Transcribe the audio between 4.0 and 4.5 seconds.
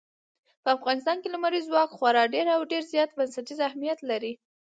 لري.